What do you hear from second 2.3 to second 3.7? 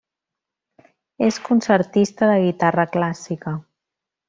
de guitarra clàssica.